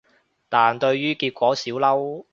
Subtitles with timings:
[0.49, 2.25] 但對於結果少嬲